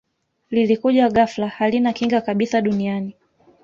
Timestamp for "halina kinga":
1.47-2.21